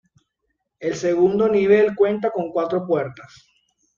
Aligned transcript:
El 0.79 0.95
segundo 0.95 1.47
nivel 1.47 1.93
cuenta 1.95 2.31
con 2.31 2.49
cuatro 2.49 2.87
puertas. 2.87 3.45